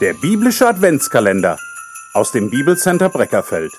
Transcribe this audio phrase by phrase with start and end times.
[0.00, 1.58] Der biblische Adventskalender
[2.14, 3.70] aus dem Bibelcenter Breckerfeld.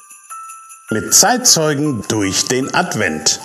[0.91, 3.41] Mit Zeitzeugen durch den Advent.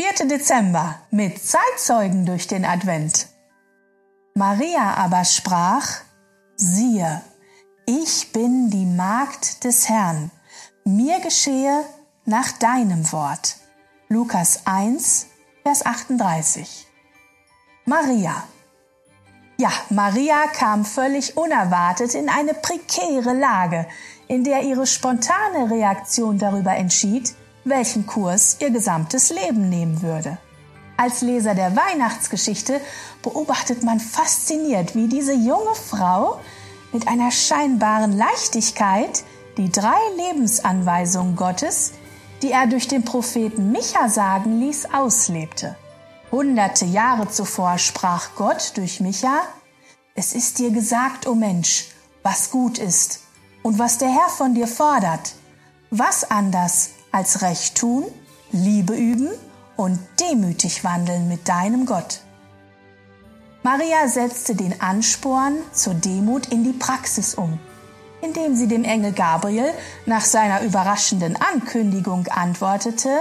[0.00, 0.28] 4.
[0.28, 3.28] Dezember mit Zeitzeugen durch den Advent.
[4.34, 5.86] Maria aber sprach,
[6.56, 7.20] siehe,
[7.84, 10.30] ich bin die Magd des Herrn,
[10.86, 11.84] mir geschehe
[12.24, 13.56] nach deinem Wort.
[14.08, 15.26] Lukas 1,
[15.64, 16.86] Vers 38.
[17.84, 18.44] Maria.
[19.56, 23.86] Ja, Maria kam völlig unerwartet in eine prekäre Lage,
[24.26, 30.38] in der ihre spontane Reaktion darüber entschied, welchen Kurs ihr gesamtes Leben nehmen würde.
[30.96, 32.80] Als Leser der Weihnachtsgeschichte
[33.22, 36.40] beobachtet man fasziniert, wie diese junge Frau
[36.92, 39.24] mit einer scheinbaren Leichtigkeit
[39.56, 41.92] die drei Lebensanweisungen Gottes,
[42.42, 45.76] die er durch den Propheten Micha sagen ließ, auslebte.
[46.34, 49.42] Hunderte Jahre zuvor sprach Gott durch Micha,
[50.16, 51.90] es ist dir gesagt, o oh Mensch,
[52.24, 53.20] was gut ist
[53.62, 55.36] und was der Herr von dir fordert.
[55.90, 58.06] Was anders als Recht tun,
[58.50, 59.28] Liebe üben
[59.76, 62.22] und demütig wandeln mit deinem Gott.
[63.62, 67.60] Maria setzte den Ansporn zur Demut in die Praxis um,
[68.22, 69.72] indem sie dem Engel Gabriel
[70.04, 73.20] nach seiner überraschenden Ankündigung antwortete,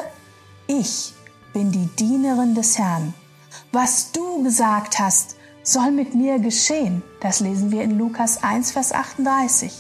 [0.66, 1.14] Ich
[1.54, 3.14] bin die Dienerin des Herrn.
[3.72, 7.04] Was du gesagt hast, soll mit mir geschehen.
[7.22, 9.72] Das lesen wir in Lukas 1, Vers 38.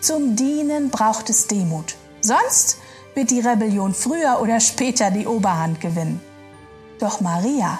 [0.00, 1.96] Zum Dienen braucht es Demut.
[2.20, 2.78] Sonst
[3.14, 6.20] wird die Rebellion früher oder später die Oberhand gewinnen.
[6.98, 7.78] Doch Maria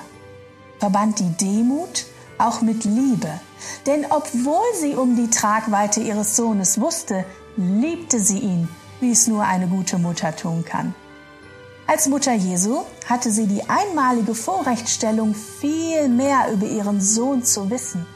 [0.79, 2.07] verband die Demut
[2.39, 3.41] auch mit Liebe.
[3.87, 7.25] Denn obwohl sie um die Tragweite ihres Sohnes wusste,
[7.57, 8.69] liebte sie ihn,
[9.01, 10.95] wie es nur eine gute Mutter tun kann.
[11.87, 18.07] Als Mutter Jesu hatte sie die einmalige Vorrechtstellung, viel mehr über ihren Sohn zu wissen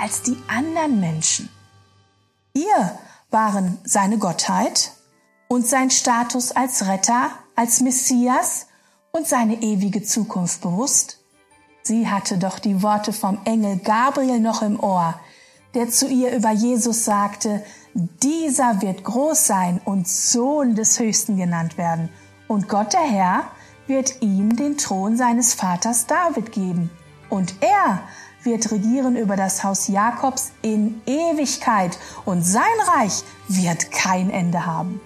[0.00, 1.48] als die anderen Menschen.
[2.54, 2.98] Ihr
[3.30, 4.92] waren seine Gottheit
[5.48, 8.66] und sein Status als Retter, als Messias
[9.12, 11.18] und seine ewige Zukunft bewusst
[11.82, 15.18] Sie hatte doch die Worte vom Engel Gabriel noch im Ohr,
[15.74, 21.76] der zu ihr über Jesus sagte, dieser wird groß sein und Sohn des Höchsten genannt
[21.76, 22.08] werden,
[22.52, 23.44] und Gott der Herr
[23.86, 26.90] wird ihm den Thron seines Vaters David geben,
[27.30, 28.02] und er
[28.42, 32.62] wird regieren über das Haus Jakobs in Ewigkeit, und sein
[32.94, 35.00] Reich wird kein Ende haben.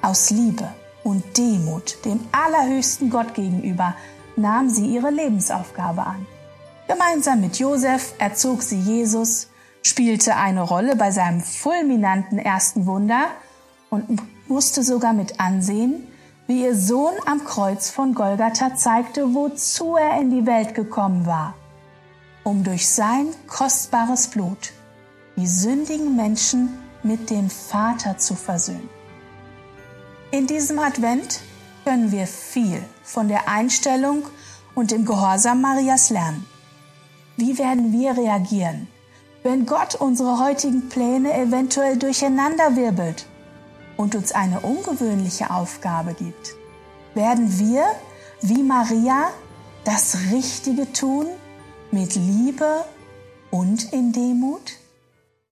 [0.00, 0.70] Aus Liebe
[1.04, 3.94] und Demut dem allerhöchsten Gott gegenüber
[4.36, 6.26] nahm sie ihre Lebensaufgabe an.
[6.88, 9.48] Gemeinsam mit Josef erzog sie Jesus,
[9.82, 13.26] spielte eine Rolle bei seinem fulminanten ersten Wunder
[13.90, 16.06] und musste sogar mit ansehen,
[16.50, 21.54] wie ihr Sohn am Kreuz von Golgatha zeigte, wozu er in die Welt gekommen war,
[22.42, 24.72] um durch sein kostbares Blut
[25.36, 28.88] die sündigen Menschen mit dem Vater zu versöhnen.
[30.32, 31.38] In diesem Advent
[31.84, 34.24] können wir viel von der Einstellung
[34.74, 36.44] und dem Gehorsam Marias lernen.
[37.36, 38.88] Wie werden wir reagieren,
[39.44, 43.29] wenn Gott unsere heutigen Pläne eventuell durcheinanderwirbelt
[44.00, 46.54] und uns eine ungewöhnliche Aufgabe gibt?
[47.12, 47.84] Werden wir,
[48.40, 49.28] wie Maria,
[49.84, 51.26] das Richtige tun
[51.90, 52.86] mit Liebe
[53.50, 54.79] und in Demut?